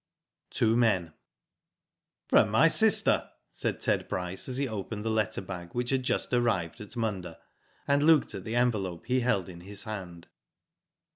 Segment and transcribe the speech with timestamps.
[0.49, 1.13] TWO MEN."
[2.29, 6.33] From my sister," said Ted Bryce, as he opened the letter bag which had just
[6.33, 7.37] arrived at Munda,
[7.87, 10.27] and looked at the envelope he held in his hand.